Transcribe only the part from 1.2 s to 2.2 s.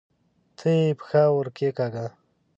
ورکښېکاږه!